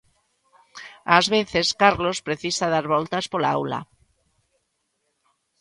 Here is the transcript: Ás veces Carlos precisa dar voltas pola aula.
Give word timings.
Ás 1.17 1.25
veces 1.35 1.67
Carlos 1.81 2.17
precisa 2.27 2.71
dar 2.75 2.85
voltas 2.95 3.25
pola 3.31 3.51
aula. 3.57 3.79